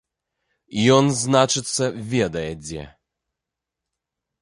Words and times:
Ён, 0.95 1.05
значыцца, 1.19 1.83
ведае 2.17 2.49
дзе. 2.65 2.83